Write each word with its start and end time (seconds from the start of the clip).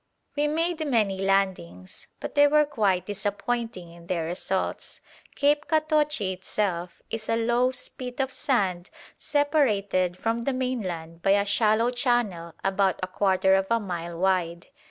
We 0.35 0.47
made 0.47 0.83
many 0.87 1.19
landings, 1.19 2.07
but 2.19 2.33
they 2.33 2.47
were 2.47 2.65
quite 2.65 3.05
disappointing 3.05 3.93
in 3.93 4.07
their 4.07 4.25
results. 4.25 4.99
Cape 5.35 5.67
Catoche 5.67 6.21
itself 6.33 7.03
is 7.11 7.29
a 7.29 7.35
low 7.35 7.69
spit 7.69 8.19
of 8.19 8.33
sand 8.33 8.89
separated 9.19 10.17
from 10.17 10.45
the 10.45 10.53
mainland 10.53 11.21
by 11.21 11.37
a 11.39 11.45
shallow 11.45 11.91
channel 11.91 12.55
about 12.63 12.99
a 13.03 13.07
quarter 13.07 13.53
of 13.53 13.67
a 13.69 13.79
mile 13.79 14.17
wide. 14.17 14.69